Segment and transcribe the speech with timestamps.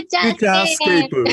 [0.00, 1.24] ューチャーフューチャーススケープ。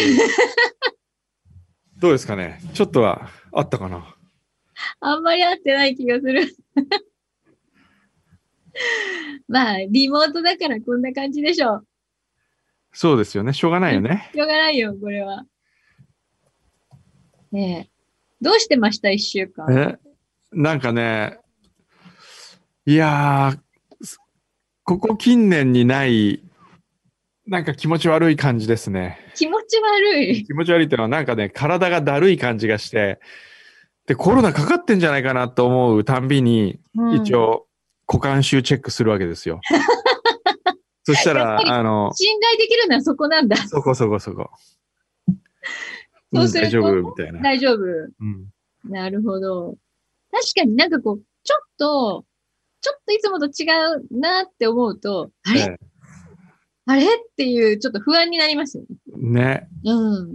[1.97, 2.59] どうですかね？
[2.73, 4.15] ちょっとはあったかな？
[4.99, 6.45] あんまり合ってない気がする。
[9.47, 11.87] まあ、リモートだからこんな感じでしょう。
[12.91, 13.53] そうですよね。
[13.53, 14.29] しょうがないよね。
[14.33, 15.45] しょうがないよ、これは。
[17.51, 17.91] ねえ。
[18.41, 19.09] どうしてました？
[19.11, 19.65] 一週間。
[19.71, 19.97] え？
[20.51, 21.39] なんかね、
[22.85, 24.19] いやー、す
[24.83, 26.41] ここ近年にない、
[27.47, 29.19] なんか気持ち悪い感じですね。
[29.35, 30.43] 気持ち悪い。
[30.45, 33.19] 気持ち悪いっていうのはなんかね、体がだるい感じがして、
[34.07, 37.67] で、コロナかかってんじゃないかなと思うたんびに、うん一応、
[38.07, 39.61] 股間臭チェックするわけですよ。
[41.03, 43.57] そしたら、あの、信頼できるのはそこなんだ。
[43.57, 44.49] そこそこそこ。
[46.33, 47.41] そうするとん大丈夫みたいな。
[47.41, 47.77] 大丈夫。
[47.77, 48.49] うん。
[48.85, 49.75] なるほど。
[50.31, 52.25] 確かになんかこう、ちょっと、
[52.81, 53.65] ちょっといつもと違
[54.11, 55.77] うなって思うと、あれ、え
[56.87, 57.03] あれ？
[57.03, 58.97] っていう、ちょっと不安になりますよね。
[59.07, 59.69] えね。
[59.85, 60.33] うん。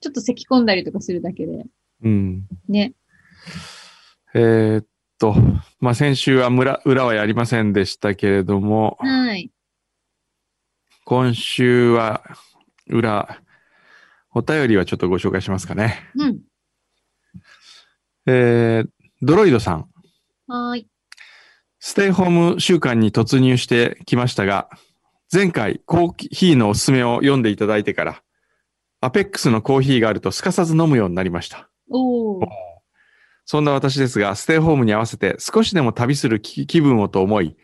[0.00, 1.66] ちょっと咳込んだりとかするだけで。
[2.02, 2.46] うん。
[2.68, 2.94] ね。
[4.34, 4.86] えーっ
[5.18, 5.34] と、
[5.80, 9.50] まあ、先週は村、裏はやりませんでしたけれども、はい。
[11.04, 12.22] 今週は
[12.88, 13.40] 裏、
[14.34, 16.00] お便りはちょっとご紹介しますかね。
[16.16, 16.40] うん。
[18.26, 18.88] えー、
[19.22, 19.88] ドロイドさん。
[20.46, 20.88] はーい。
[21.78, 24.68] ステイホーム週間に突入してきましたが、
[25.32, 28.22] 前回コーヒーのおすすめを読んでいただいてから、
[29.00, 31.68] アペックスのコーヒーがあるとすかさず飲むようになりました。
[33.44, 37.56] そんな私ですが、ステイホームに合わせて少しでも旅する気気分をと思い、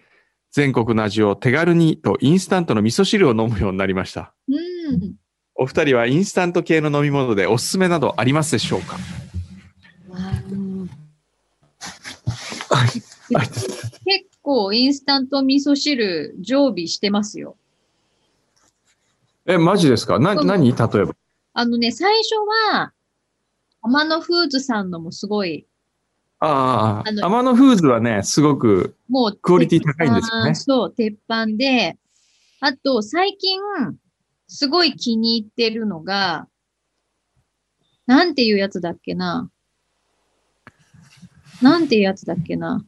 [0.50, 4.34] 全国の味を手軽にとインスタントの味噌汁を飲むようになりました。
[4.48, 5.14] うん。
[5.55, 8.96] お二人はインスタント系の飲み物でおすすめなどありますでしょうか？
[14.42, 17.57] 構インスタント味噌汁常備してますよ。
[19.47, 20.19] え、マジですか？
[20.19, 20.73] な、うん何？
[20.73, 21.14] 例えば。
[21.55, 22.35] あのね、最初
[22.75, 22.92] は、
[23.83, 25.67] 天野フーズさんのもすごい、
[26.39, 31.98] ああ、あのアマノフーズはね、すごく、もう、クオリティ高いんですよねそう、鉄板で、
[32.61, 33.61] あと、最近、
[34.48, 36.48] すごい気に入ってるのが、
[38.07, 39.51] なんていうやつだっけな？
[41.61, 42.85] なんていうやつだっけな？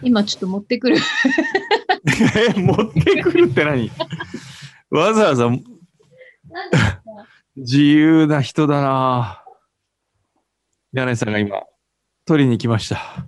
[0.02, 0.96] 今ちょっと持ってくる。
[2.36, 3.90] え、 持ってくるって何？
[4.90, 5.48] わざわざ
[7.56, 9.44] 自由な人だな
[10.92, 11.62] 柳井さんが今、
[12.24, 13.26] 取りに来ました。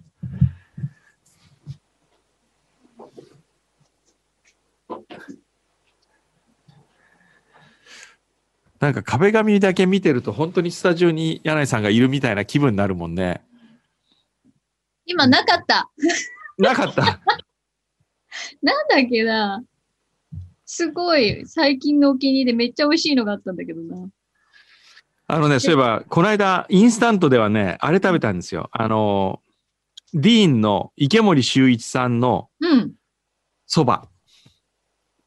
[8.80, 13.40] なんか壁紙だけ見てると本当にスタジオに柳井さんがいるみたいな気分になるもんね。
[15.06, 15.88] 今なかった。
[16.58, 17.02] なかった。
[18.62, 19.62] なんだっけな。
[20.64, 24.08] すごい、最近のお気に入りでめっちゃ美味しいのがあったんだけどな。
[25.26, 28.68] あのね、そういえば、この間、インスタントではね、あれ食べたんですよ。
[28.72, 29.40] あの、
[30.14, 32.94] ディーンの池森修一さんのうん。
[33.66, 34.08] そば。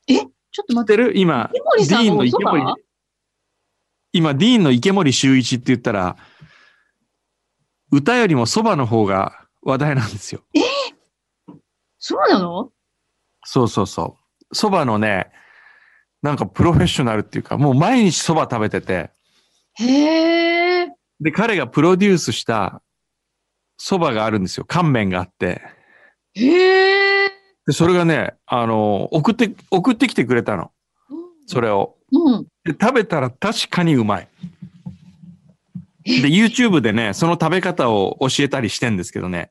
[0.08, 1.04] ちょっと待って。
[1.04, 1.18] てる？
[1.18, 2.82] 今、池森さんのお蕎麦
[4.14, 6.16] 今、ディーンの池森修一って言ったら、
[7.92, 10.42] 歌よりもそばの方が話題なんですよ。
[12.08, 12.70] そうなの？
[13.46, 14.16] そうそうそ
[14.52, 14.56] う。
[14.56, 15.32] そばのね、
[16.22, 19.10] なんかプロフェッショナルっていうか、もう毎日そば食べてて、
[19.74, 20.88] へえ。
[21.20, 22.84] で、彼がプロデュースした
[23.78, 24.66] そばがあるんですよ。
[24.68, 25.64] 乾麺があって。
[26.36, 27.30] へえ。
[27.66, 30.70] で、それがね、あの、送って、送ってきてくれたの。
[31.48, 31.98] それを。
[32.12, 32.44] うん。
[32.64, 34.28] で、食べたら確かにうまい。
[36.06, 39.50] で、YouTube でね、その食べ方を教えたりしてんですけどね。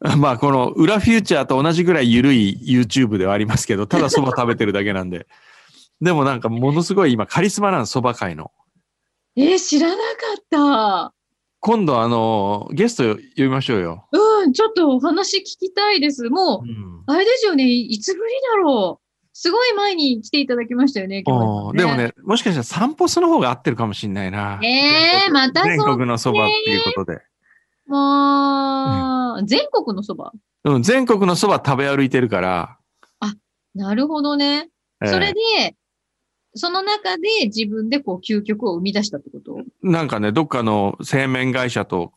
[0.18, 5.26] まあ、この裏フューチャーと同じぐらい緩い YouTube ではありますけど、ただそば食べてるだけなんで。
[6.00, 8.50] でもなんかものすごい今カリスマなんです、そば界の。
[9.36, 10.00] えー、知らなか
[10.38, 11.14] った。
[11.60, 14.08] 今度あの、ゲスト呼びましょうよ。
[14.10, 16.30] うん、ちょっとお話聞きたいです。
[16.30, 17.64] もうんう、あれですよね。
[17.66, 19.10] いつぶりだろう。
[19.34, 21.94] すごい前に来ていただきましたよね、今日、あーでも。
[21.96, 24.58] ね、もしかしたら散歩その方が合ってるかもしれないな。
[24.62, 25.96] えー、また全そう。
[25.96, 27.20] 国のそばっていうことで。
[27.90, 30.32] もう、全国のそば？
[30.64, 32.76] うん、全国のそば食べ歩いてるから。
[33.72, 34.68] なるほどね。
[35.00, 35.76] えーそれで、
[36.54, 39.62] その中で自分でこう究極を生み出したってこと？
[39.82, 42.12] なんかね、どっかの製麺会社と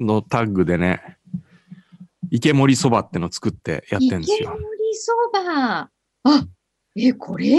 [0.00, 1.18] のタッグでね、
[2.30, 4.36] 池森そばっての作ってやってんですよ。
[4.38, 4.62] 池森
[4.94, 5.90] そば。
[6.24, 6.46] あ、
[6.96, 7.58] え、これ？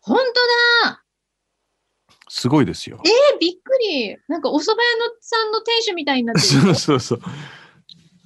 [0.00, 0.22] 本当
[0.88, 1.02] だ
[2.28, 3.00] すごいですよ。
[3.04, 6.74] え、びっくりなんかお蕎麦屋のさんの店主みたいになってるそうよ。
[6.74, 7.20] そうそう。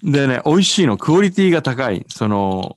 [0.03, 2.05] でね、美味しいの、クオリティが高い。
[2.09, 2.77] その、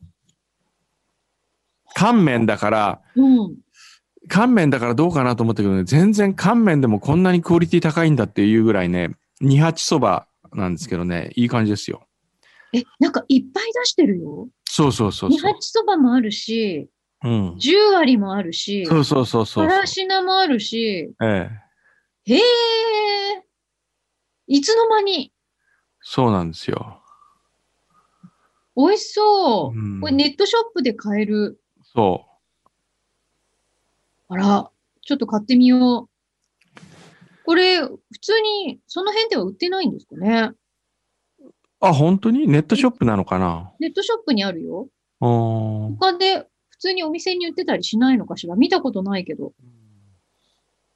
[1.95, 3.55] 乾麺だから、うん。
[4.27, 9.11] 乾麺だからどうかなと思ったけどね、全然乾麺でもこんなにクオリティ高いんだっていうぐらいね、
[9.41, 12.07] 二八そばなんですけどね、いい感じですよ。
[12.73, 14.49] え、なんかいっぱい出してるよ。
[14.65, 15.53] そうそうそう二そう。
[15.53, 16.89] 八そばもあるし、
[17.25, 17.59] うん。
[17.59, 19.67] 十割もあるし、そうそうそうそう。
[19.67, 21.49] からしなもあるし、え
[22.27, 22.33] え。
[22.33, 22.39] へえ、
[24.47, 25.33] いつの間に、
[26.01, 27.01] そうなんですよ。
[28.77, 29.77] 美味しそう。
[29.77, 31.59] うんこれネットショップで買える。
[31.83, 32.25] そ
[34.27, 34.71] あら、
[35.01, 36.09] ちょっと買ってみよう。
[37.45, 40.51] これ、普通に、その辺では売ってないんですかね？
[41.39, 41.53] う。
[41.79, 42.47] あ、本当に？
[42.47, 43.71] ネットショップなのかな？
[43.79, 44.89] ネットショップにあるよ。
[45.19, 46.47] 他で、普
[46.85, 48.55] 通にお店に売ってたりしないのかしら？
[48.55, 49.53] 見たことないけど。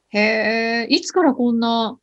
[0.10, 1.98] へえ、いつからこんな、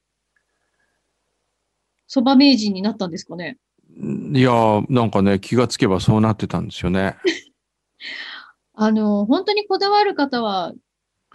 [2.08, 3.58] 蕎麦名人になったんですかね？
[3.98, 7.16] いやー、なんかね、気がつけばそうなってたんですよね。
[8.74, 10.72] あの、本当にこだわる方は、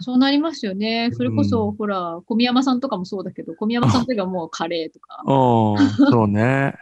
[0.00, 1.10] そうなりますよね。
[1.12, 5.22] それこそ、うんほら、小宮山さんとかもそうだけど、小宮山さんとかもうカレーとか。
[5.26, 6.74] うん、そうね。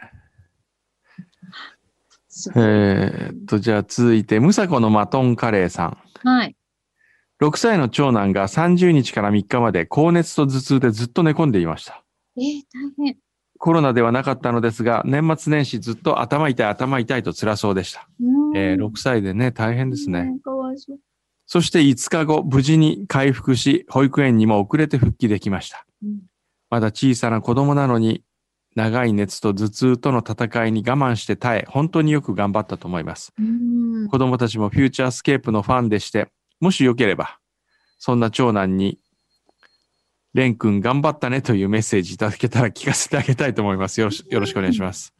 [2.55, 5.97] えーっと、じゃあ続いて、ムサコのマトンカレーさん。
[6.23, 6.55] はい。
[7.41, 12.03] 6歳の長男が30日から3日まで高熱と頭痛でずっと寝込んでいました。
[12.37, 12.43] えー、
[12.99, 13.17] 大変。
[13.57, 18.07] コロナではなかったのですが、年末年始ずっと頭痛い頭痛いと辛そうでした。
[18.19, 20.19] うんえー6歳でね、大変ですね。
[20.21, 20.97] うんかわいそう。
[21.45, 25.85] そして5日後、無事に回復し、保育園にも遅れて復帰できました。
[26.03, 26.19] うん
[26.71, 28.23] まだ小さな子供なのに、
[28.75, 33.33] 長い熱と頭痛との戦いに我慢して耐え、本当によく頑張ったと思います。
[33.37, 37.39] うん子供たちもフューチャースケープのファンでして、もしよければ、
[37.97, 38.99] そんな長男に、
[40.33, 43.99] レン君頑張ったねというメッセージいただけたら聞かせてあげたいと思います。
[43.99, 45.13] よろしよろしくお願いします。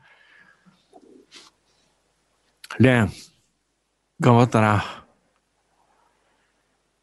[2.79, 3.11] レン、
[4.21, 5.05] 頑張ったな。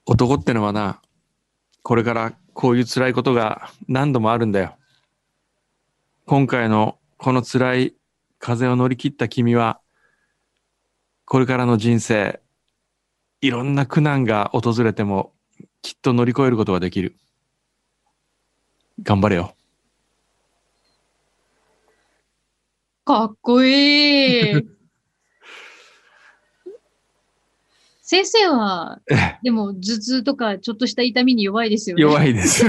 [0.07, 1.03] 男ってのはな、
[1.83, 4.78] これからこういう辛いことが何度もあるんだよ。
[6.29, 7.95] 今回のこの辛い
[8.39, 9.81] 風を乗り切った君は、
[11.25, 12.43] これからの人生、
[13.41, 15.33] いろんな苦難が訪れても、
[15.81, 17.17] きっと乗り越えることができる。
[19.03, 19.55] 頑張れよ。
[23.07, 24.53] かっこいい。
[28.03, 29.01] 先生は、
[29.43, 32.03] でも頭痛とかちょっとした痛みに弱いですよね。
[32.03, 32.67] 弱いです。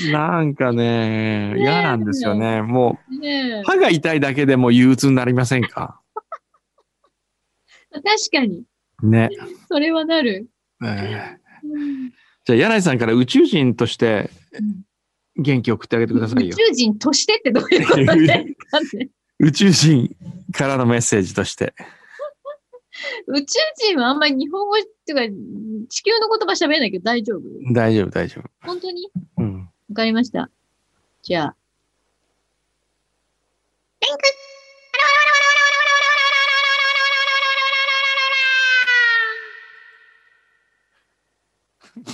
[0.12, 2.62] なんかね、嫌なんですよね。
[2.62, 6.00] もう、歯が痛いだけでも憂鬱になりませんか？
[7.92, 8.02] 確
[8.32, 8.64] かに。
[9.02, 9.30] ね。
[9.68, 10.48] それはなる。
[10.82, 12.12] えーうん
[12.46, 16.50] じゃあ、柳井さんから宇宙人としてうん元気を送ってあげてくださいよ。
[16.50, 18.00] 宇宙人としてってどういうこと
[19.40, 20.16] 宇宙人
[20.52, 21.74] からのメッセージとして。
[23.26, 23.58] 宇宙
[23.88, 25.22] 人はあんまり日本語っていうか、
[25.88, 27.42] 地球の言葉喋れないけど大丈夫？
[27.72, 28.50] 大丈夫、大丈夫。
[28.66, 29.08] 本当に？
[29.38, 29.69] うん。
[29.90, 30.48] わかりました。
[31.22, 31.56] じゃあ。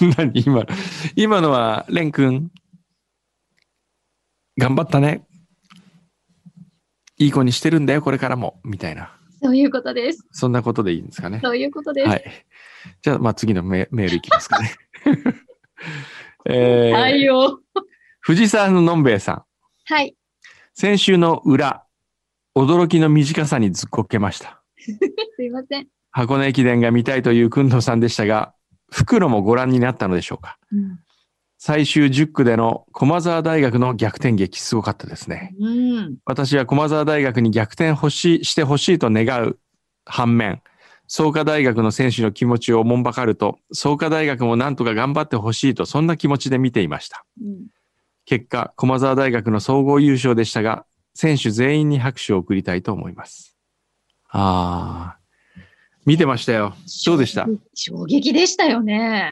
[0.16, 0.32] 何？
[0.34, 0.66] 今、
[1.16, 2.50] 今のは、レン君、
[4.56, 5.26] 頑張ったね。
[7.18, 8.58] いい子にしてるんだよ、これからも。
[8.64, 9.14] みたいな。
[9.42, 10.26] そういうことです。
[10.32, 11.40] そんなことでいいんですかね。
[11.44, 12.08] そういうことです。
[12.08, 12.24] はい。
[13.02, 14.74] じゃあ、まあ、次のメメールいきますかね。
[16.48, 17.60] えーはいよ。
[18.26, 19.44] 藤沢ののんべえさん。
[19.84, 20.16] はい。
[20.74, 21.84] 先週の裏、
[22.56, 24.60] 驚きの短さにずっこけました。
[25.36, 25.86] すいません。
[26.10, 28.52] 箱根駅伝が見たいというくんどさんでしたが、
[28.90, 30.98] 袋もご覧になったのでしょうかうん。
[31.56, 35.54] 最終10区での駒沢大学の逆転劇すごかったですね。
[35.60, 36.16] うん。
[36.24, 39.56] 私は駒沢大学に逆転欲しいしてほしいと願う
[40.04, 40.62] 反面、
[41.06, 47.24] 創価大学の選手の気持ちをおもんばかると、創価大学もなんとか頑張ってほしいと、そんな気持ちで見ていました。
[47.40, 47.66] うん
[48.26, 53.56] 結果、駒沢大学の総合優勝でしたが、選手全員に拍手を送りたいと思います。
[54.28, 55.18] ああ、
[56.04, 56.74] 見てましたよ。
[57.06, 57.46] どうでした？
[57.72, 59.30] 衝撃でしたよね。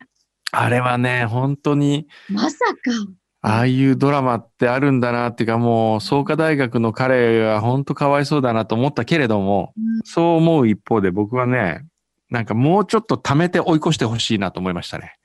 [0.53, 2.91] あれはね、本当に、まさか。
[3.43, 11.85] ああいうドラマってあるんだなっていうかもう、創価大学の彼は本当かわいそうだなと思ったけれども、うんそう思う一方で僕はね、
[12.31, 15.17] なんかもうちょっと貯めて追い越してほしいなと思いましたね。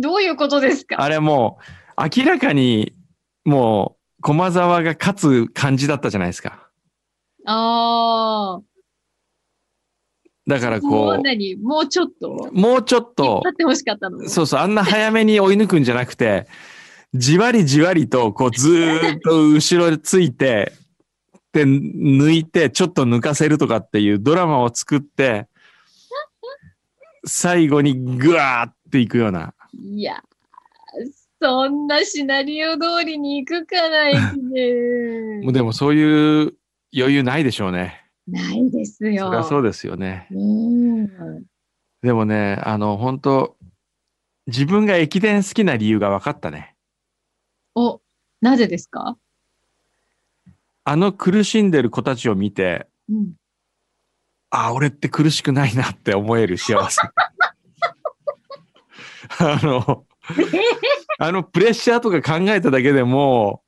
[0.00, 1.00] どういうことですか？
[1.00, 1.58] あれも
[1.96, 2.94] う、明らかに
[3.44, 6.68] もう、駒沢が勝つ感じだったじゃないですか。
[7.46, 8.62] ああ。
[10.46, 11.56] だからもこう何？
[11.56, 12.50] もうちょっと？
[12.52, 14.28] う、もうちょっと引ってほしかったの？
[14.28, 16.46] そうそう、あんな早めに追い抜くんじゃなくて、
[17.14, 20.72] じわりじわりと、こう、ずーっと後ろでついて、
[21.36, 25.46] って抜いて、ちょっと抜かせるとかっていうドラマを作って、
[27.26, 29.54] 最後にグワーっていくような。
[29.72, 30.22] いや、
[31.44, 34.16] そんなシナリオ通りに行くかな、駅
[34.50, 35.40] で。
[35.42, 36.54] もうでもそういう
[36.96, 38.02] 余裕ないでしょうね。
[38.26, 39.26] ないですよ。
[39.26, 40.26] そりゃそうですよね。
[40.30, 40.34] う
[41.02, 41.44] ん。
[42.00, 43.58] でもね、あの、本当
[44.46, 46.74] 自分が駅伝好きな理由が分かったね。
[47.74, 48.00] お、
[48.40, 49.18] なぜですか？
[50.84, 53.32] あの苦しんでる子たちを見て、うん。
[54.48, 57.02] あ、俺って苦しくないなって思える幸せ。
[59.40, 60.06] あの、
[61.18, 63.62] あのプレッシャーとか考えただけでも、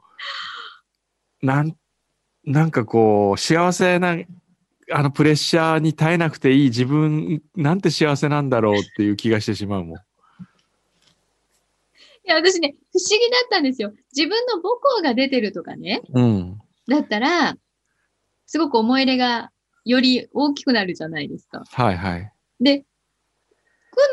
[1.42, 1.76] なん、
[2.44, 4.16] なんかこう、幸せな、
[4.90, 9.96] あのプレッシャーに耐えなくていい自分、なんて幸せなんだろうっていう気がしてしまうもん。
[9.96, 10.00] い
[12.24, 13.92] や、私ね、不思議だったんですよ。
[14.14, 16.02] 自分の母校が出てるとかね。
[16.12, 16.58] うん。
[16.88, 17.56] だったら、
[18.46, 19.50] すごく思い入れが
[19.84, 21.62] より大きくなるじゃないですか。
[21.64, 22.32] はいはい。
[22.60, 22.84] で、くん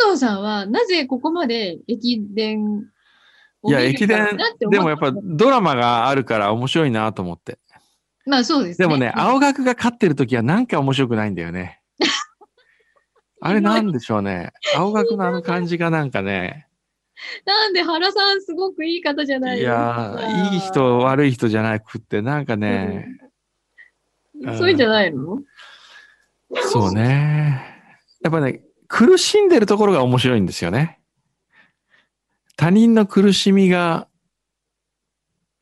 [0.07, 2.81] どうさんはなぜここまで駅伝を
[3.65, 4.37] いや、駅伝
[4.69, 7.59] でもやっぱたドラマがあるから面白いなと思って。
[8.25, 8.87] まあそうですね。
[8.87, 11.81] でもね、青学が勝ってる時はなんか面白くないんだよね。
[13.41, 14.51] あれなんでしょうね。
[14.75, 16.67] 青学のあの感じがなんかね、
[17.45, 19.73] なんで原さんすごくいい方じゃないいですか。
[20.21, 25.39] やー、いい人、悪い人じゃなくって、なんかね、うんそういうんじゃないの？
[26.71, 27.61] そうね。
[28.23, 30.99] やっぱね、苦しんでるところが面白いんですよね。
[32.55, 34.07] 他人の苦しみが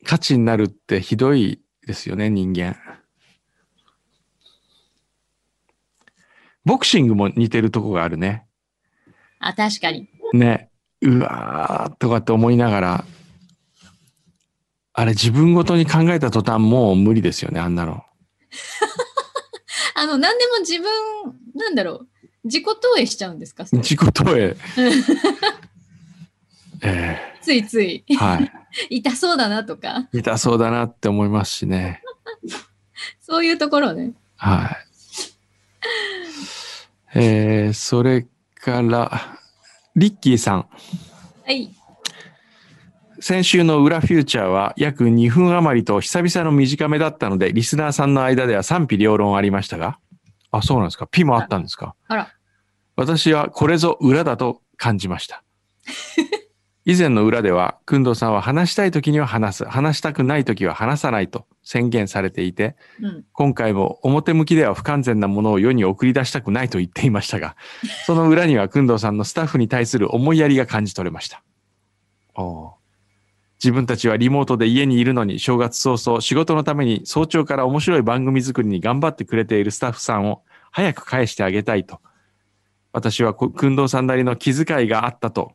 [0.04, 2.76] 価値になるってひどいですよね、人間。
[6.64, 8.46] ボクシングも似てるとこがあるね。
[9.40, 10.08] あ、確かに。
[10.32, 10.70] ね、
[11.00, 13.04] うわーとかって思いながら、
[14.94, 18.04] あれ自分ごとに考えた途端もう無理ですよね、あんなの。
[19.94, 20.84] あの、何でも自分、
[21.54, 22.08] なんだろう、
[22.44, 24.56] 自己投影しちゃうんですか自己投影。
[26.82, 28.52] えついつい、えはい。
[28.98, 32.02] 痛そうだなとか、痛そうだなって思いますしね。
[33.20, 34.12] そういうところね。
[34.36, 34.76] はい。
[37.14, 39.38] えー、それから、
[39.94, 40.68] リッキーさん。
[41.44, 41.70] はい。
[43.20, 49.98] 先週の裏フューチャーは約2分余りと久々の短めだったので、リスナーさんの間では賛否両論ありましたが。
[50.50, 51.06] あ、そうなんですか。
[51.06, 51.94] ピもあったんですか。
[52.08, 52.32] あら。
[52.96, 55.44] 私はこれぞ裏だと感じました。
[56.84, 63.24] 以前の裏では、くんどうさんは話したい時には話す、話したくない時は話さないと宣言されていて、うん。
[63.32, 67.56] 今回も表向きでは不完全なものを世に送り出したくないと言っていましたが、
[68.06, 71.44] その裏にはくんどうさんのスタッフに対する思いやりが感じ取れました。
[73.62, 82.00] 自分たちはリモートで家にいるのに正月早々仕事のために早朝から面白い番組作りに頑張ってくれているスタッフさんを早く返してあげたいと。
[82.92, 85.52] 私はこくんどうさんなりの気遣いがあったと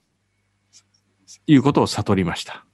[1.48, 2.66] いうことを悟りました。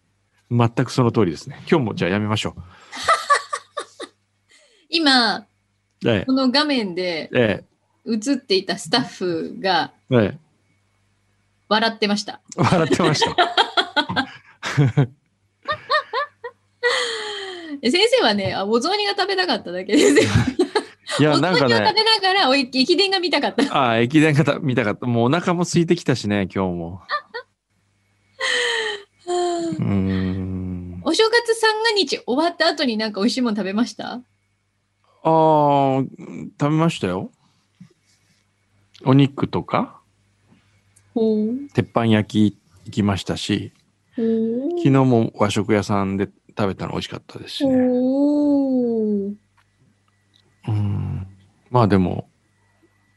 [0.52, 1.58] 全くその通りですね。
[1.70, 2.56] 今日もじゃあやめましょ
[4.90, 5.48] 今、う。
[6.06, 7.64] えこの画面でえ、
[8.06, 10.38] え映っていたスタッフがえ、ええ。
[11.70, 12.42] 笑ってました。
[12.58, 13.36] 笑ってました。
[17.82, 20.22] え 先生はね、あお雑煮が食べたかっただけですよ。
[21.20, 23.76] いや、お雑煮をなんかね、食べながら、駅伝が見たかった。
[23.76, 25.06] ああ、駅伝方見たかった。
[25.06, 27.02] もうお腹も空いてきたしね、今日も。
[29.28, 31.02] うーん。
[31.04, 34.14] お正月三が日終わった後になんか美味しいもの食べました？
[34.14, 34.22] あ
[35.24, 36.10] あ、食
[36.60, 37.32] べましたよ。
[39.06, 40.02] お肉とか、
[41.14, 41.70] ほう。
[41.74, 43.74] 鉄板焼き行きましたし、
[44.16, 44.70] ほう。
[44.72, 47.76] 昨日も和食屋さんで食べたの美味しかったですしね。
[47.76, 49.36] ほう。
[50.68, 51.28] うん。
[51.70, 52.30] まあでも、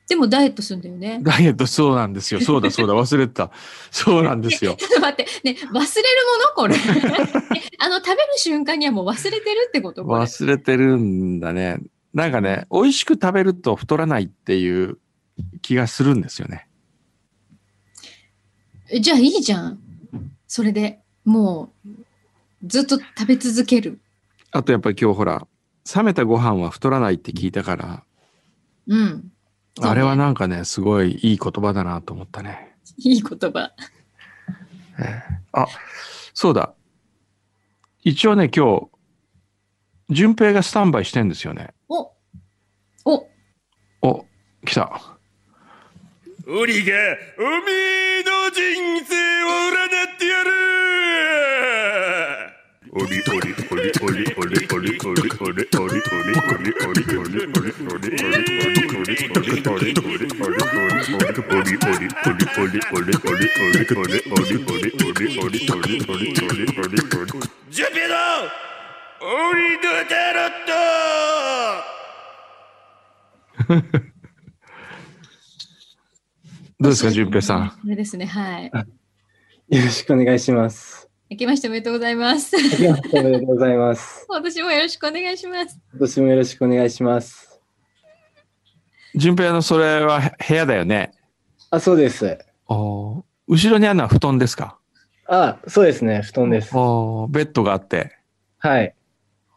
[0.09, 1.19] でもダイエットするんだよね。
[1.23, 2.41] ダイエットそうなんですよ。
[2.41, 3.51] そうだそうだ、 忘れてた。
[3.91, 4.77] そうなんですよ。
[4.79, 5.85] ちょっと待って、ね、忘れるもの？
[6.55, 6.77] これ。
[6.77, 6.79] え
[7.79, 10.05] あの、食べる瞬間にはもう忘れてるってこと？
[10.05, 11.79] 忘れてるんだね。
[12.15, 14.99] なんかね、美味しく食べると太らないっていう
[15.61, 16.69] 気がするんですよね。
[18.89, 19.81] えじゃあいいじゃん。
[20.47, 21.89] それでもう、
[22.65, 23.99] ずっと食べ続ける。
[24.53, 25.47] あとやっぱり今日ほら、
[25.95, 28.05] 冷めたご飯は太らないって聞いたから、
[28.87, 29.33] うん。
[29.81, 32.75] あれはなんかね、すごいいい言葉だなと思ったね。
[32.99, 33.73] いい言葉。
[35.53, 35.67] あ、
[36.33, 36.73] そうだ。
[38.03, 38.89] 一応ね、今日、
[40.11, 41.75] 順平がスタンバイしてんですよね。
[41.89, 42.13] お
[43.05, 43.29] お
[44.03, 44.25] お、
[44.65, 45.03] 来た。
[46.47, 46.93] 俺が
[47.39, 47.73] おめ
[48.21, 48.61] えの人
[49.05, 50.51] 生を占ってやる
[53.07, 53.63] ジュピのオリド
[58.07, 58.86] テロット
[76.79, 77.71] どうですか、淳平さん？
[77.71, 78.67] これですね、はい。
[78.67, 81.09] よろしくお願いします。
[81.31, 82.55] 明けましておめでとうございます。
[82.55, 84.27] 明けましておめでとうございます。
[84.29, 85.81] 私もよろしくお願いします。
[85.91, 87.56] 今年もよろしくお願いします。
[89.17, 91.13] 淳平のそれは部屋だよね。
[91.71, 92.39] あ、そうです。
[92.69, 94.79] おー後ろにあるのは布団ですか？
[95.27, 96.21] あ、そうですね。
[96.23, 96.77] 布団です。
[96.77, 98.17] おーベッドがあって。
[98.59, 98.95] はい。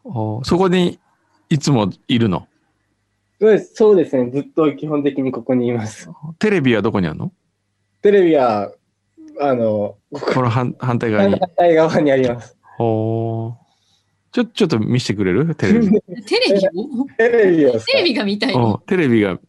[0.04, 1.00] おーそこに
[1.50, 2.48] いつもいるの？
[3.42, 4.32] そうですそうですね。
[4.32, 6.10] ずっと基本的にここにいます。
[6.40, 7.34] テレビはどこにあるの？
[8.02, 8.72] テレビは、
[9.42, 11.40] あの、こここの反反対側反に。
[11.58, 12.56] 対側にあります。
[12.80, 13.54] おー
[14.32, 15.56] ちょ、ちょっと見せてくれる？
[15.56, 15.90] テレビ。
[16.24, 17.06] テレビを？
[17.18, 19.40] テレビをテレビが見たいテレビが、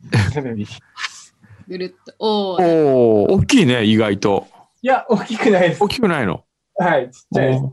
[1.68, 2.14] ぐるっと。
[2.18, 4.46] おおーー大きいね、意外と。
[4.82, 5.88] や、大きくないです大。
[5.88, 6.44] きくないの？
[6.76, 7.64] はい、ちっちゃいです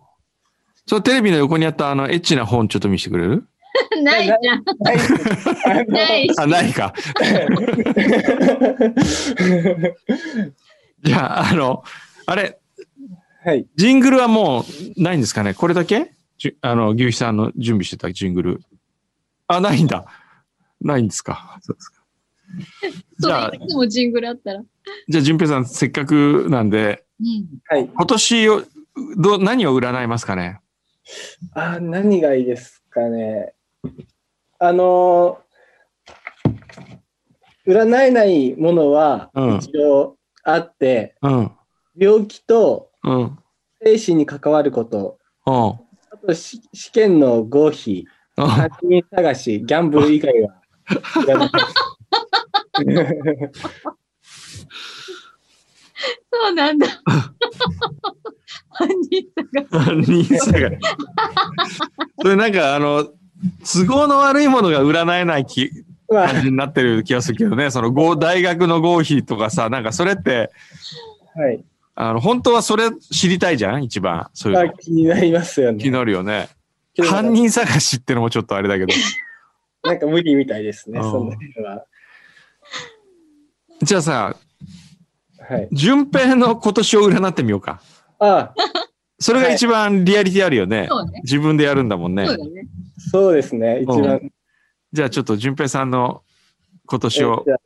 [0.88, 3.48] そう、テレビの横にあったあの、エッチな本ちょっと見せてくれる？
[4.04, 4.42] ないじゃん。
[4.80, 4.98] ない。
[5.66, 6.34] あのないし。
[6.40, 6.94] あ、ないか。
[11.04, 11.84] じゃあ、あの、
[12.26, 12.60] あれ、
[13.44, 13.68] はい。
[13.76, 15.54] ジングルはもうないんですかね？
[15.54, 16.12] これだけ？
[16.38, 18.62] じゅあの、牛肥さんの準備してたジングル。
[19.48, 20.06] あ、ないんだ。
[20.82, 21.60] ないんですか？
[21.62, 21.95] そうですか。
[23.20, 24.62] じゃあいつもジングルあったら。
[25.08, 27.48] じゃあ、淳平さん、せっかくなんで、うん。
[27.68, 27.88] はい。
[27.88, 28.64] 今年を、
[29.18, 30.60] どう、何を占いますかね？
[31.54, 33.54] あ、何がいいですかね。
[34.58, 35.40] あの
[37.68, 41.52] 占えないものはうん一応あって、うん。
[41.98, 43.38] 病気とうん。
[43.84, 45.54] 精神に関わること、うん。
[45.54, 50.62] あとし試験の合否、うん犯人探し、ギャンブル以外は。
[56.32, 56.88] そうなんだ。
[58.70, 59.68] 犯人探し。
[59.72, 60.78] 犯人探し。
[62.22, 63.06] それなんか、あの、
[63.64, 65.72] 都合の悪いものが占えない気
[66.10, 70.52] まあ、感じになってる気がするけどね、その合大学の合否とかさ、なんかそれって、
[71.36, 71.64] はい。
[71.96, 73.84] あの、本当はそれ知りたいじゃん？
[73.84, 74.28] 一番。
[74.34, 74.74] そういう。
[74.80, 75.92] 気になりますよ気にね。
[75.92, 76.50] なるよね。
[77.02, 78.94] 犯人探しってのもちょっとあれだけど。
[79.84, 81.86] なんか無理みたいですね、うんそんなのは。
[83.82, 84.36] じゃあさ、
[85.50, 85.70] はい。
[85.72, 87.82] 順平の今年を占ってみようか。
[88.20, 88.54] あ、
[89.20, 90.88] それが一番リアリティあるよね。
[90.90, 91.22] そうね。
[91.24, 92.38] 自分でやるんだもんねそう。
[92.38, 92.68] だね。
[93.12, 94.32] そうですね、一う番。
[94.92, 96.24] じゃあちょっと順平さんの
[96.88, 97.58] 今年を今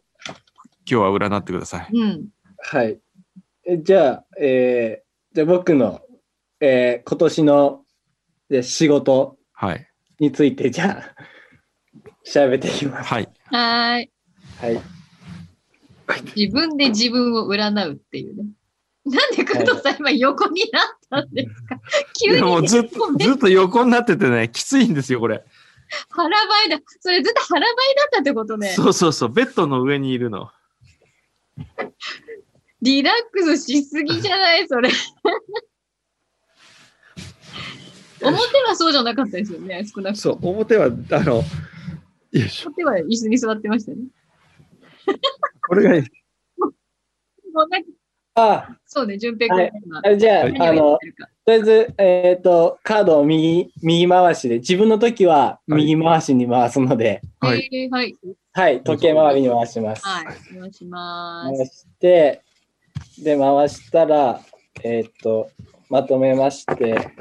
[0.85, 1.87] 日は占ってください。
[1.95, 2.27] うん。
[2.57, 2.99] はい。
[3.65, 6.01] えじゃあ、えーじゃあ僕の、
[6.59, 7.81] えー今年の
[8.49, 9.87] で仕事はい。
[10.19, 11.15] について、じゃあ、
[12.25, 13.07] 調べていきます。
[13.13, 13.29] はい。
[13.45, 14.11] はーい。
[14.59, 14.81] はい。
[16.35, 18.45] 自分で自分を占うっていうね。
[19.05, 21.79] なんで工藤さん今横になったんですか？
[22.21, 25.43] 急にもうずっと、ずっと横になっててね、きついんですよ、これ。
[26.09, 26.79] 腹ばいだ。
[26.99, 27.73] それずっと腹ばいだ
[28.05, 28.69] ったってことね。
[28.75, 30.51] そうそうそう、ベッドの上にいるの。
[32.81, 34.67] リラックスしすぎじゃない？
[34.67, 34.89] それ。
[38.21, 40.37] 表はそうじゃなかったですよね、少なくとも。
[40.39, 40.89] そう、表は、あ
[41.23, 41.43] の。
[42.33, 43.97] 表は椅子に座ってましたね。
[45.69, 46.01] これがいい。
[47.53, 47.89] もうなんか
[48.33, 50.97] あ、そうね、順平君今あじゃあ、はいあの。
[50.97, 50.99] と
[51.47, 57.69] りあえず、えっ、と、カードを右、右回しで、自分の時は右回しに回すので、はい。
[57.71, 58.17] えーはい。
[58.51, 60.03] はい、時計回りに回します。
[60.03, 60.25] はい。
[60.57, 61.57] お願いします。
[61.57, 62.41] 回して、
[63.23, 64.41] で、回したら、
[64.83, 65.51] えっ、と、
[65.89, 67.11] まとめまして、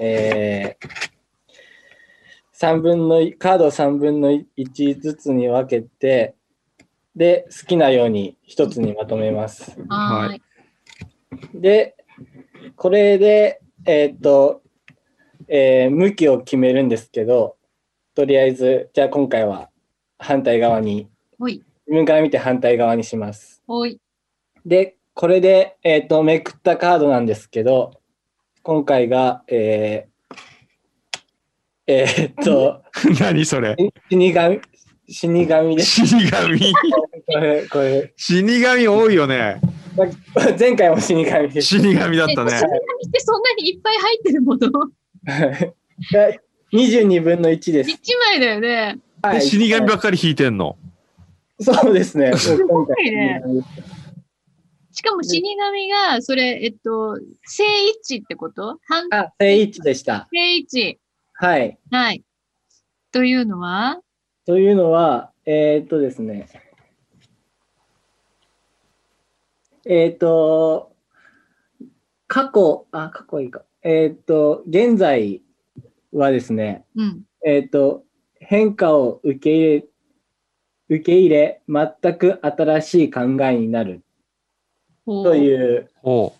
[0.00, 6.36] えー、3分の1、カードを3分の1ずつに分けて、
[7.16, 9.76] で、好きなように一つにまとめます。
[9.88, 11.60] はーい。
[11.60, 11.96] で、
[12.76, 14.62] これで、えっ、と、
[15.48, 17.56] えー向きを決めるんですけど、
[18.14, 19.70] とりあえず、じゃあ今回は
[20.18, 21.08] 反対側に。
[21.86, 23.62] 自分から見て反対側にします。
[24.64, 27.90] で、これで、えっ、と、めくったカードなんですけど、
[28.62, 30.32] 今回が、えー、
[31.86, 32.82] えーっと、
[33.18, 33.74] 何それ？
[34.10, 34.60] 死神、
[35.12, 36.06] 死神です。
[36.06, 36.58] 死神。
[36.60, 39.60] これ、これ、死神多いよね。
[40.58, 41.78] 前回も死神です。
[41.80, 42.58] 死神だったえ死神ね。
[43.08, 44.70] ってそんなにいっぱい入ってるもの？
[46.12, 46.40] で
[46.72, 47.90] 22分の1です。
[47.90, 48.98] 一枚だよね。
[49.22, 50.78] はいで死神ばっかり引いてんの？
[51.60, 52.32] そうですね。
[52.38, 53.52] すごいね回
[54.92, 58.78] しかも死神が、それ、えっと、正位置ってこと？
[58.86, 60.28] 反あ、正位置でした。
[60.32, 60.98] 正位置。
[61.34, 61.78] はい。
[61.90, 62.22] はい。
[63.12, 64.00] というのは？
[64.46, 66.48] というのは、えーっとですね。
[69.86, 70.92] えーっと、
[72.26, 73.62] 過去、あ、過去いいか。
[73.82, 75.42] えーっと、現在
[76.12, 77.22] はですね、うん。
[77.44, 78.04] えーっと、
[78.40, 79.86] 変化を受け入れ、
[80.88, 84.02] 受け入れ、全く新しい考えになる
[85.06, 85.36] とう。
[85.36, 86.34] いう、ほ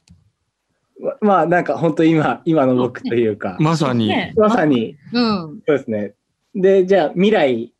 [1.00, 4.08] ままあなんか本当今、今の僕というかう。、まさに。
[4.08, 5.62] ねまさに、うん。
[5.66, 6.14] そうですね。
[6.54, 7.72] で、じゃあ未来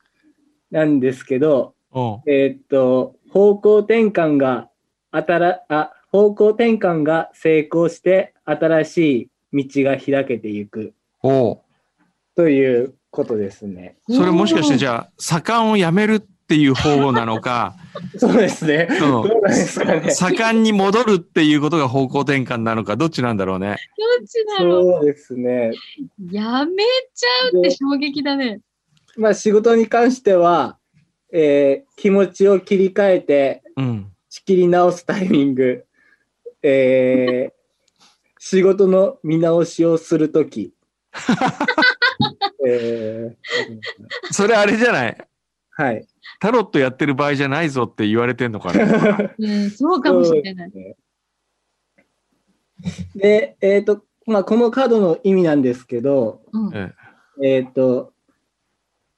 [0.70, 4.68] なんですけど、おえーっと、方向転換が、
[5.11, 13.96] あたら、あ、方向転換が成功して、新しい道が開けていくということですね。
[14.09, 17.76] それもしかしてじゃあ、盛んをやめるっていう方なのか、
[18.16, 18.88] そうですね。
[18.90, 20.11] うんどうなんですかね。
[20.11, 23.76] 盛んに戻るっていうことが方向転換なのか、どっちなんだろうね。
[24.18, 25.72] どっちだろそうですね。
[26.30, 28.61] うやめちゃうって衝撃だね。
[29.20, 30.78] まあ仕事に関しては、
[31.33, 34.12] えー気持ちを切り替えてうん。
[34.28, 35.85] 仕切り直すタイミング、
[36.62, 37.52] えー
[38.42, 40.72] 仕事の見直しをするとき、
[42.66, 45.28] えーそれあれじゃない？
[45.72, 46.06] はい。
[46.40, 49.33] タロットやってる場合じゃないぞって言われてんのかな。
[49.38, 50.72] うん、そうかもしれない。
[53.14, 56.74] で、えっ、と、まあ、このカードの意味なんですけど、うん。
[56.74, 56.92] え
[57.42, 58.10] えっ、と、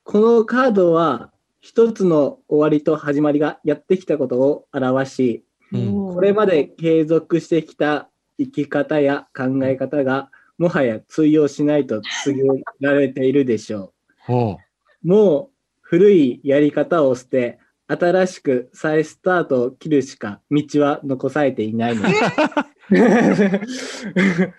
[0.05, 12.49] このカードは、一つの終わりと始まりがやってきたことを表し、うんこれまで継続してきた生き方や考え方が、もはや通用しないと告げ
[12.81, 13.95] られているでしょ
[14.27, 14.59] ほ
[15.05, 15.09] う。
[15.09, 22.15] もう古いやり方を捨て、新しく再スタートを切るしか道は残されていないので。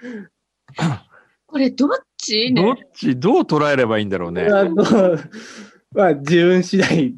[1.46, 1.90] これどっ
[2.26, 2.48] ち？
[2.52, 2.54] う。
[2.56, 2.88] どっね。
[2.94, 4.44] ち、どう捉えればいいんだろうね。
[4.44, 4.76] あの
[5.94, 7.16] まあ、自分次第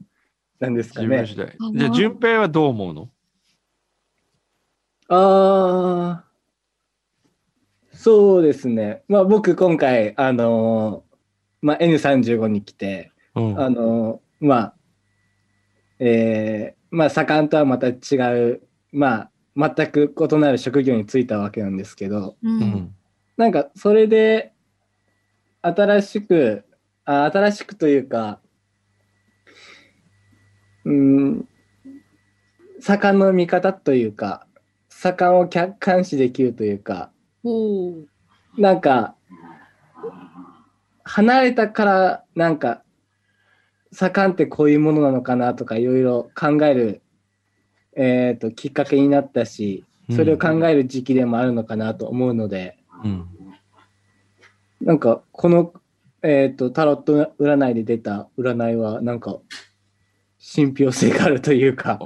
[0.59, 1.07] なんですかね。
[1.21, 1.73] 自分次第。
[1.79, 3.09] じゃあ、順平はどう思うの？
[5.07, 6.25] ああ、
[7.93, 9.03] そうですね。
[9.07, 11.15] まあ、僕、今回、あのー
[11.61, 13.59] まあ、N35 に来て、うん。
[13.59, 14.75] あのーまあ、
[15.99, 17.93] えーまあ、盛んとはまた違
[18.51, 22.49] う、まあ、全く異なる職業に就いたわけなんですけど、う。
[22.49, 22.95] うんん。
[23.37, 24.53] なんか、それで、
[25.65, 26.63] 新しく、
[27.05, 28.39] あ新しくというか、
[30.83, 31.47] うん、
[32.79, 34.45] 盛んの見方というか、
[34.89, 37.09] 盛んを客観視できるというか、
[38.59, 39.15] なんか、
[41.03, 42.83] 離れたから、なんか、
[43.91, 47.01] 盛んってこういうものなのかなとか、いろいろ考える、
[47.95, 53.34] えっ、と、きっかけになったし、それを考える時期でもあるのかなと思うので、うん。
[54.85, 55.73] なんか、この、
[56.21, 59.39] えっ、と、タロット占いで出た占いは、なんか、
[60.37, 61.99] 信憑性があるというか、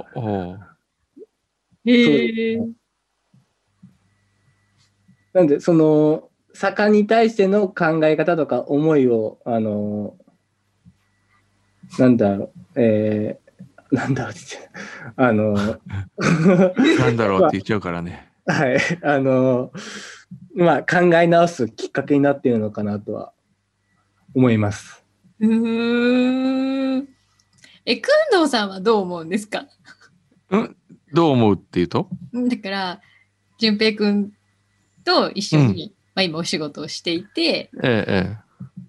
[1.84, 2.58] へえ。
[5.34, 10.16] なんで、その、盛んに対しての考え方とか思いを、あの、
[11.98, 14.70] なんだろう、えー、なんだろうって言って、
[15.16, 15.52] あの、
[16.98, 18.32] なんだろうって言っちゃうからね。
[18.46, 19.70] はい、あの、
[20.54, 23.32] まあ、考え直すきっかけになっているのかなとは
[24.34, 25.04] 思います。
[25.38, 27.08] うーん。
[27.86, 29.66] え、くんどうさんはどう思うんですか？
[31.12, 32.08] どう思うっていうと？
[32.34, 33.00] だから、
[33.58, 34.32] 淳平くん
[35.04, 38.36] と一緒に、まあ、今お仕事をしていて、ええ、え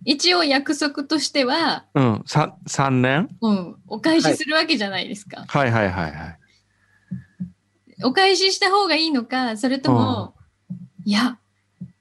[0.03, 1.99] 一応約束としては、え。
[1.99, 2.23] うん。
[2.25, 3.29] さ、三年？
[3.41, 5.45] うん、お返しするわけじゃないですか。
[5.47, 6.39] はいはいはいはい。
[8.03, 10.33] お返しした方がいいのか、それとも、
[11.05, 11.37] いや、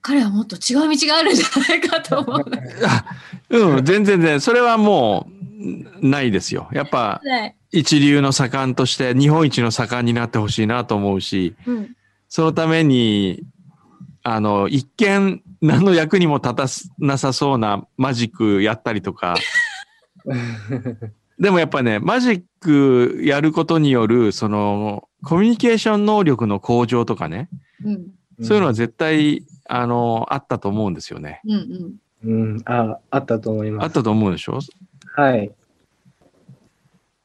[0.01, 2.45] 彼はもっと違う道があるんじゃないかと思う。
[2.85, 3.05] あ
[3.49, 4.41] うん、全然全然。
[4.41, 5.27] それはも
[6.01, 6.69] う、ないですよ。
[6.73, 7.55] やっぱ、はい。
[7.71, 11.95] 一流の盛んとして、日本一の盛んになってほしいなと思うし、うん。
[12.27, 13.43] そのために、
[14.23, 19.35] あの、一見、何の役にも立たすなさそうなマジックやったりとか、
[21.39, 27.49] でもやっぱね、マジックやることによる、その、コミュニケーション能力の向上とかね、
[27.83, 28.07] うん。
[28.41, 31.41] そういうのは絶対、あの、あったと思うんですよね。
[31.45, 31.99] うん。
[32.23, 32.53] うん。
[32.53, 33.85] うん、あ、あったと思います。
[33.85, 34.59] あったと思うでしょ？
[35.15, 35.51] はい。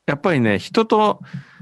[0.07, 1.21] やっぱりね、人と、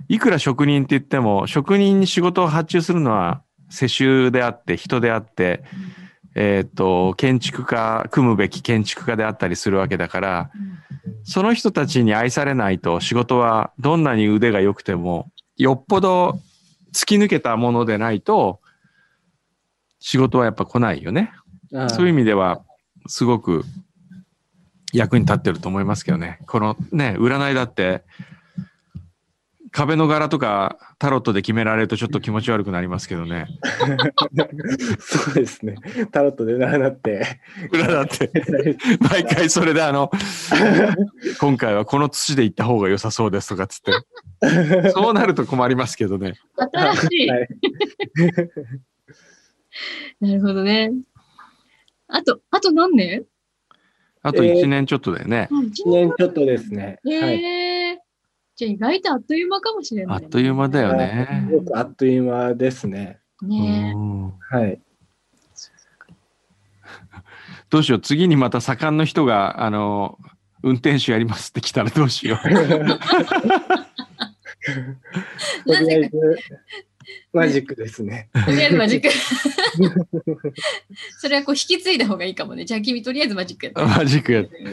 [0.09, 5.65] いくら職人って言っても、職人に仕事を発注するのは世襲であって、人であって、
[6.37, 10.51] えっ、と、建築家、組むべき建築家であったりするわけだから、
[11.25, 16.39] その人たちに愛されないと仕事はどんなに腕が良くても、よっぽど
[16.93, 18.61] 突き抜けたものでないと、
[20.07, 21.33] 仕事はやっぱ来ないよね。
[21.89, 22.63] そういう意味では、
[23.07, 23.65] すごく
[24.93, 26.41] 役に立ってると思いますけどね。
[26.47, 28.05] このね、占いだって、
[29.71, 33.47] 壁の柄とかタロットで決められるとちょっと気持ち悪くなりますけどね。
[35.01, 35.77] そうですね。
[36.13, 37.41] タロットで占って。
[37.73, 38.31] 占って、
[39.01, 40.11] 毎回それであの、
[41.41, 44.91] 今回はこの土で行った方が良さそうですとかっつって。
[44.91, 46.35] そうなると困りますけどね。
[46.75, 47.31] 新しい。
[47.31, 47.49] はい
[50.21, 50.93] なるほどね。
[52.09, 53.25] あと、あと何年？
[54.23, 55.49] あと1年ちょっとだよね。
[55.51, 56.99] あ一1年ちょっとですね。
[57.07, 57.45] えはい。
[57.45, 57.99] え
[58.57, 60.17] じゃあ意外とあっという間かもしれない。
[60.17, 61.47] あっという間だよね。
[61.51, 63.21] すごくあっという間ですね。
[63.43, 64.81] ねうんはい。
[67.69, 68.01] どうしよう。
[68.01, 70.19] 次にまた盛んの人が、あの、
[70.63, 72.49] 運転手やりますって来たらどうしよう。
[72.49, 72.55] と
[75.67, 76.39] りあえず、
[77.35, 78.31] マジックですね。
[78.47, 79.09] とりあえずマジック。
[81.19, 82.65] それはこう引き継いだ方がいいかもね。
[82.65, 83.83] じゃあ君とりあえずマジックやって。
[83.83, 84.65] マジックやって。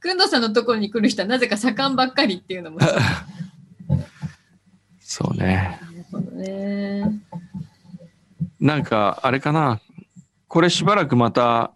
[0.00, 2.78] くんどさんのところに来る人はなぜか盛んばっかりっていうのも。
[2.78, 2.92] なる
[5.00, 5.80] そうね。
[6.10, 7.04] ほどね。
[8.60, 9.80] なんか、あれかな。
[10.48, 11.72] これしばらくまた、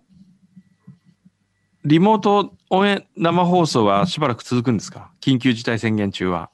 [1.85, 5.11] リモート応援生放送はしばらく続くんですか？
[5.21, 6.51] 緊急事態宣言中は。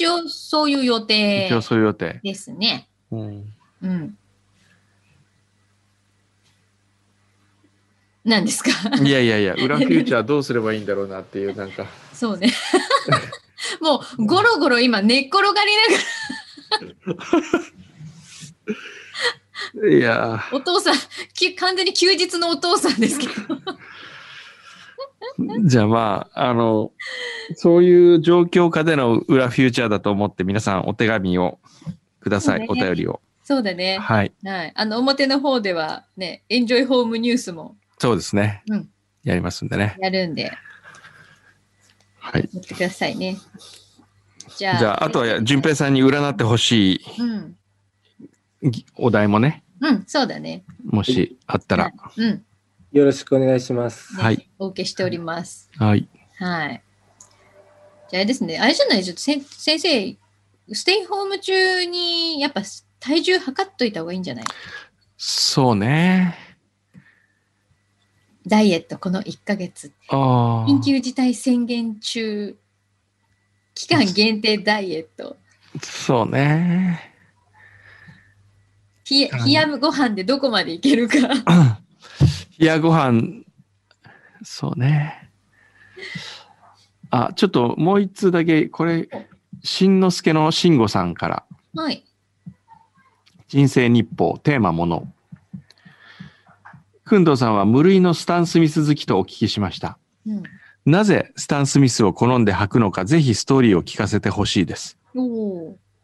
[0.00, 2.20] 一応そういう予定一応そういう予定。
[2.24, 2.88] ですね。
[3.10, 4.16] うんうん。
[8.24, 8.70] 何ですか？
[9.02, 11.86] いやいやいや、 裏フューチャーどうすればいいんだろうなっていう、なんか。
[12.14, 12.50] そうね。
[13.82, 15.82] もうゴロゴロ今寝っ転がりな
[19.82, 20.94] がらいやお父さん、
[21.34, 23.32] き完全に休日のお父さんですけど。
[25.38, 26.92] ー じゃあまあ、あの、
[27.54, 31.58] そういう状況下での裏フューチャーだと思って皆さんお手紙を
[32.20, 33.20] ください、ねお便りを。
[33.44, 33.98] そうだね。
[33.98, 34.32] はい。
[34.44, 34.72] はい。
[34.74, 38.62] あの、表の方ではね、エンジョイホームニュースもそうですね。
[38.68, 38.88] うん
[39.22, 39.96] やりますんでね。
[40.00, 40.50] やるんで、
[42.18, 42.48] はい。
[42.52, 43.36] やってくださいね。
[44.56, 47.02] じゃあ、じゃあ、あとは、淳平さんに占ってほし
[48.62, 48.70] うん。
[48.96, 50.64] お題もね、うん、そうだね。
[50.84, 51.92] もしあったら。
[52.16, 52.44] うん。
[52.92, 54.16] よろしくお願いします。
[54.16, 54.48] ねはい。
[54.58, 55.70] お受けしております。
[55.76, 56.08] はい。
[56.38, 56.82] はい。
[58.10, 58.58] じゃあ、ですね。
[58.58, 60.16] あれじゃないちょっとせん先生、
[60.72, 62.62] ステイホーム中に、やっぱ
[62.98, 64.44] 体重測っといた方がいいんじゃない？
[65.16, 66.34] そうね。
[68.46, 69.92] ダイエット、この1ヶ月。
[70.08, 70.66] ああ。
[70.68, 72.56] 緊急事態宣言中、
[73.74, 75.36] 期間限定ダイエット。
[75.82, 77.12] そうね。
[79.04, 81.16] ひ冷やご飯でどこまでいけるか。
[82.60, 83.42] 冷やご飯、
[84.44, 85.30] そうね。
[87.08, 89.08] あ、ちょっともう一通だけ、これ、
[89.62, 91.44] しんのすけのしんごさんから、
[91.74, 92.04] はい。
[93.48, 95.10] 人生日報、テーマもの。
[97.04, 99.96] くんどうさんは無類のスタン・スミス好きとお聞きしました。
[100.26, 100.42] うん、
[100.84, 104.98] なぜスタン・スミスを好んで履くのか、ぜひストーリーを聞かせてほしいです。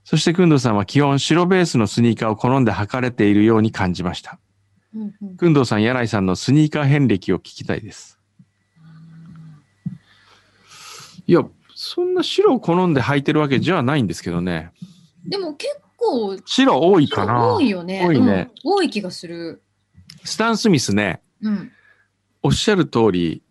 [0.05, 4.38] そして、くんどうさんは基本白ベースのスニーカーを好んで履かれているように感じました。
[5.37, 8.19] くんどうさん、柳井さんのスニーカー遍歴を聞きたいです。
[11.27, 14.73] いや、そんな白を好んで履いてるわけじゃないんですけどね。
[15.27, 17.55] でも結構白多いかな。
[17.55, 18.07] 多いよね。
[18.07, 19.63] 多いねうん多い気がする。
[20.25, 21.73] スタン・スミスね、うん。
[22.43, 23.43] おっしゃる通り、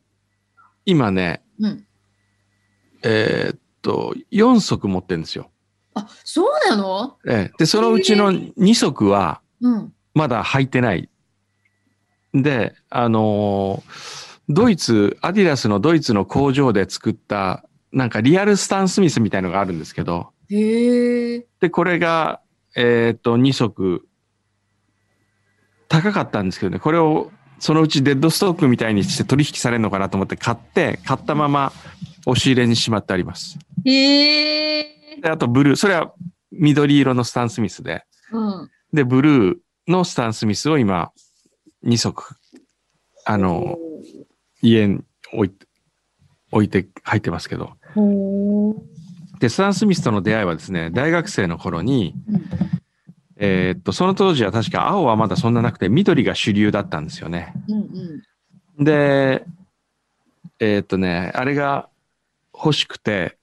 [0.86, 1.86] 今ね、うん。
[3.04, 5.52] えーっと、4足持ってるんですよ。
[5.94, 7.18] あ、そうなの？
[7.28, 9.94] ええで、そのうちの2足はうん。
[10.14, 11.10] まだ履いてない。
[12.36, 20.30] で、あのードイツ、アディダスのドイツの工場で作った、なんかリアルスタン・スミスみたいのがあるんですけど。
[20.50, 22.42] で、これが、
[22.76, 24.08] えーっと、2足、
[25.88, 31.72] 高かったんですけどね、これをそのうちデッドストックみたいにして取引されるのかなと思って買って、買ったまま
[32.28, 33.58] 押し入れにしまってあります。
[33.86, 34.84] へえ。
[35.22, 36.14] で、あとブルー、それは
[36.52, 38.70] 緑色のスタン・スミスで、うん。
[38.94, 41.12] で、ブルーのスタン・スミスを今、
[41.86, 42.36] 2足、
[43.26, 43.78] あの、
[44.62, 45.02] 家に
[45.34, 45.68] 置いて、
[46.52, 47.74] 置いて入ってますけど。
[49.40, 52.42] で、スタン・スミスとの出会いはですね、大学生の頃に、うん。
[53.38, 57.54] えーっと、その当時は確か青はまだそんななくて、緑が主流だったんですよね。
[57.68, 57.80] うん
[58.78, 58.84] うん。
[58.84, 59.46] で、
[60.60, 61.90] えーっとね、あれが
[62.54, 63.38] 欲しくて、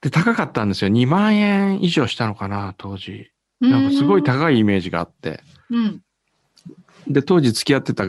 [0.00, 0.90] で、高かったんですよ。
[0.90, 3.30] 2万円以上したのかな、当時。
[3.60, 5.40] なんかすごい高いイメージがあって。
[5.70, 6.02] うん。
[7.08, 8.06] で、当時付き合ってた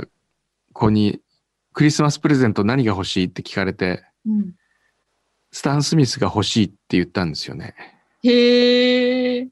[0.73, 1.21] 子に、
[1.73, 4.53] クリスマスプレゼント何が欲しいって聞かれて、うん。
[5.51, 7.75] スタン・スミスが欲しいって言ったんですよね。
[8.23, 9.47] へえ。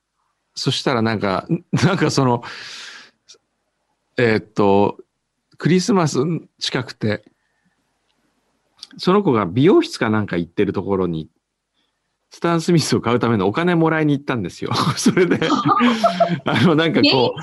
[0.56, 2.44] そしたらなんか、なんかその、
[4.18, 4.98] えーっと、
[5.58, 6.20] クリスマス
[6.60, 7.24] 近くて、
[8.98, 11.30] その子が美容室かなんか行ってるところに、
[12.34, 14.72] スタン・スミスを買うためのお金もらいに行ったんですよ。
[14.98, 15.40] それで、
[16.46, 17.36] あの、なんかこ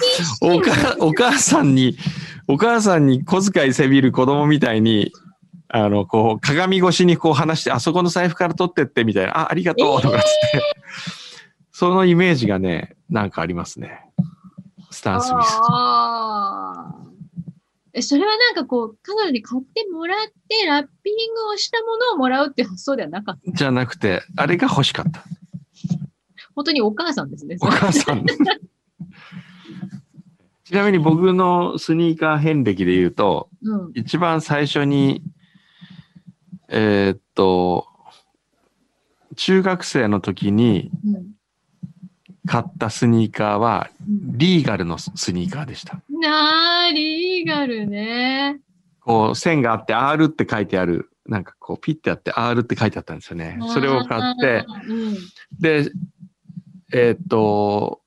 [0.42, 1.96] う、おかお母さんに、
[2.48, 5.12] お母さんに小遣いせびる子供みたいに、
[5.68, 10.62] あの、こう、鏡越しにこう話して、あそこの財布から取ってってみたいな、あ、ありがとうとかっつって、
[11.70, 14.00] そのイメージがね、なんかありますね。
[14.90, 15.60] スタン・スミス。
[18.00, 23.52] それはなんかこう、彼女に買ってもらって、ラッピングをしたものをもらうって発想ではなかった。
[23.52, 25.24] じゃなくて、あれが欲しかった。
[26.54, 27.56] 本当にお母さんですね。
[27.60, 28.24] お母さん。
[30.64, 33.92] ちなみに僕のスニーカー遍歴で言うと、うん。
[33.94, 35.22] 一番最初に、
[36.68, 37.88] えーっと、
[39.34, 41.34] 中学生の時にうん
[42.46, 46.00] 買ったスニーカーは、うんリーガルのスニーカーでした。
[46.20, 48.60] なー、リーガルね。
[49.00, 53.58] こう、線があって R って書いてある、なんかこう、ピッてあって R って書いてあったんですよね。
[53.72, 55.14] それを買って、うん。
[55.58, 55.90] で、
[56.92, 58.00] えーっと、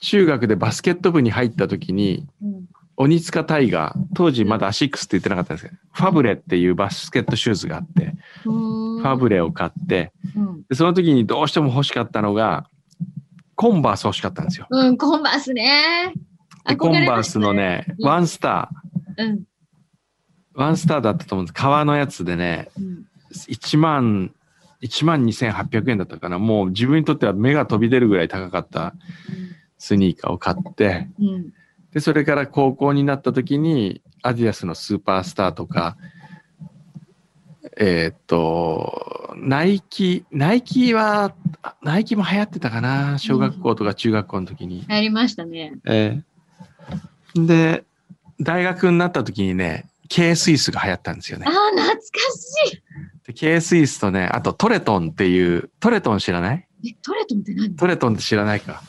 [0.00, 2.64] 中学でバスケット部に入った時に、うん
[3.00, 8.50] オニツカタイガー、当時まだアシックスって言ってなかったんですけど、ファブレっていうバスケットシューズがあって、フ
[8.98, 12.68] ファブレを買って、うん、でその時にどうしても欲しかったのが、
[13.54, 14.66] コンバース欲しかったんですよ。
[14.68, 16.12] うん、コンバースね。
[16.68, 17.86] でコンバースのね。
[18.00, 18.70] ワンスタ
[19.16, 19.26] うん。
[19.36, 19.40] ー、
[20.54, 21.54] ワンスターだったと思うんです。
[21.54, 24.32] 革のやつでね、うん1万、
[24.82, 26.38] 1万2800円だったかな。
[26.38, 28.94] もう自分にとっては目が飛び出るぐらい高かった
[29.76, 31.52] スニーカーを買って、うん。
[31.92, 35.96] で、それから高校になった時に、アディダスのスーパースターとか、
[37.76, 44.84] えーっと、ナイキ、ナイキは、あナイキも流行ってたかな小学校とか中学校の時に。
[44.88, 45.74] やりましたね。
[45.86, 46.27] えー
[47.34, 47.84] で、
[48.40, 51.50] 大学になった時にね、K スイスが流行ったんですよねあ。
[51.50, 52.82] あ、懐かしい。
[53.26, 56.66] で K スイスとね、あとトレトンっていう、トレトン知らない？
[56.86, 57.76] え、トレトンって何？
[57.76, 58.82] トレトンって知らないか。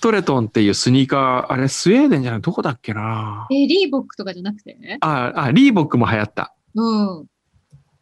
[0.00, 2.40] トレトンっていうスニーカー、あれスウェーデンじゃない？
[2.40, 3.46] どこだっけな？
[3.50, 4.76] え、リーボックとかじゃなくて？
[5.00, 6.54] あ、あ、リーボックも流行った。
[6.74, 7.26] うん。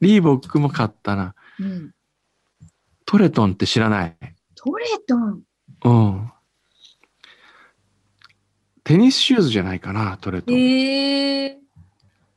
[0.01, 1.35] リーボックも買ったな。
[1.59, 1.93] うん。
[3.05, 4.17] トレトンって知らない？
[4.55, 5.43] トレトン？
[5.85, 6.33] うん。
[8.85, 10.57] テニスシューズじゃないかな、トレトン。
[10.57, 11.59] ええ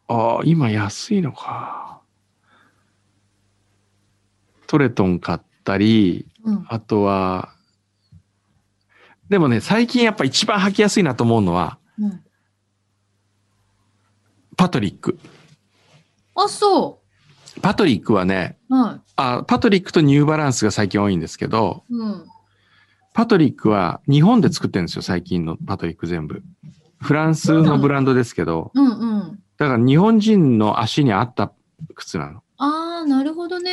[0.08, 2.02] ああ、今安いのか。
[4.68, 6.66] トレトン買ったり、うん。
[6.70, 7.56] あとは、
[9.30, 12.24] でもね、最近やっぱ一番履きやすいなと思うのは、うん。
[14.56, 15.20] パトリック。
[16.36, 17.02] あ、そ
[17.62, 18.76] パトリックはね、う。
[18.76, 21.94] はあパトリックとニューバランスが最近多いんですけど、い。
[21.94, 22.26] うん。
[23.16, 26.44] パトリックは日本で作ってるんですよ、最近のパトリック全部。
[27.02, 28.90] フランスのブランドですけど、うんう
[29.24, 29.40] ん。
[29.58, 31.54] だから日本人の足に合った
[31.96, 32.44] 靴なの。
[32.58, 33.72] ああ、なるほどね。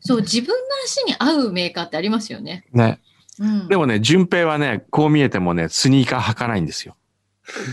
[0.00, 2.66] そう、自分の足に合うメーカーってありますよね。
[2.70, 3.00] ね。
[3.40, 3.68] うん。
[3.68, 6.96] でもね、順平はね、こう見えてもね、スニーカー履かないんですよ。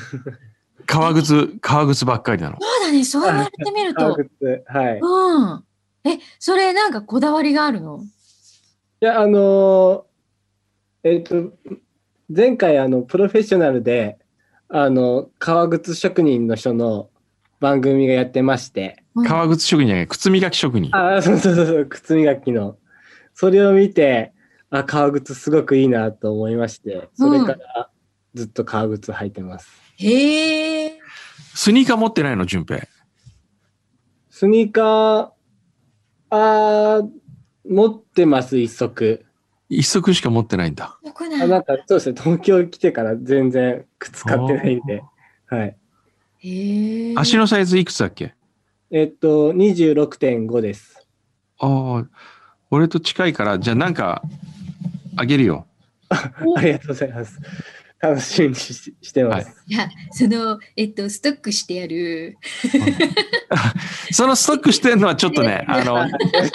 [0.88, 2.58] 革靴、革靴ばっかりなの。
[2.62, 4.00] そうだね、そう言われてみると。
[4.00, 5.00] 革靴、はい。
[5.02, 5.64] うん。
[6.06, 8.00] え、それなんかこだわりがあるの？
[9.02, 10.04] いや、あのー
[11.06, 11.54] えっ、と、
[12.36, 14.18] 前回、あの、プロフェッショナルで、
[14.70, 17.12] あの、革靴職人の人の
[17.60, 20.90] 番組がやってまして、うん革靴職人じゃない、靴磨き職人。
[20.98, 22.78] あ、そうそうそうそう、靴磨きの。
[23.36, 24.34] それを見て、
[24.72, 27.90] あ、革靴すごくいいなと思いまして、それから
[28.34, 29.70] ずっと革靴履いてます。
[29.98, 31.00] へえ。
[31.54, 32.88] スニーカー持ってないの、順平？
[34.32, 35.30] スニーカー、
[36.32, 37.10] あー
[37.70, 39.24] 持ってます、一足。
[39.70, 40.98] 一足しか持ってないんだ。
[41.04, 45.04] あななんか、そうですね、東京来てから全然靴買ってないんで、
[45.48, 45.78] はい。
[46.42, 46.50] い。
[46.50, 47.14] へえ。
[47.18, 48.36] 足のサイズいくつだっけ？
[48.92, 51.08] えっと、26.5です。
[51.60, 52.06] ああ、
[52.70, 54.22] 俺と近いから、じゃあなんか、
[55.16, 55.66] あげるよ。
[56.10, 57.40] ありがとうございます。
[58.00, 59.64] 楽しみにししてます。
[59.68, 62.38] いや、その、えっと、ストックしてある。
[64.12, 66.08] そのストックしてるのはちょっとね、 あの、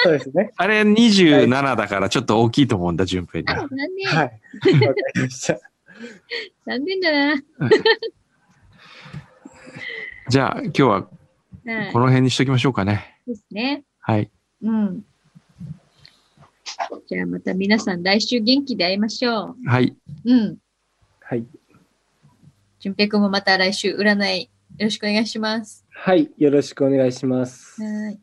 [0.03, 0.53] そうですね。
[0.57, 3.69] あれ27だからちょっと大きいと思うんだ、順平には。
[3.69, 4.07] 残念。
[4.07, 4.25] はい。
[4.25, 4.41] わか
[5.15, 5.59] りました。
[6.67, 7.43] 残念だな。
[10.29, 13.19] じゃあ今日ははいこの辺にしときましょうかね。
[13.27, 13.83] ですね。
[14.01, 14.31] はい。
[14.63, 15.05] うん。
[17.07, 19.97] じゃあまた皆さん来週元気で会いましょはい。
[20.25, 20.33] う。
[20.33, 20.59] うん。
[21.31, 21.47] はい。
[22.81, 25.87] 淳平君もまた来週占いよろしくお願いします。
[25.89, 27.81] はい、よろしくお願いします。
[27.81, 28.19] はい。